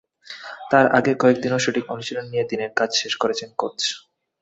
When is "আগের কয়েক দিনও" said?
0.97-1.63